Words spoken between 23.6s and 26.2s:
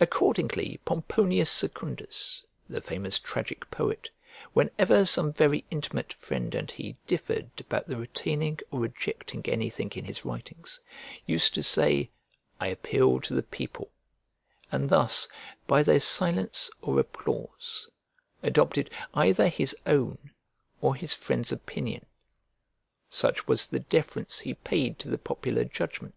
the deference he paid to the popular judgment!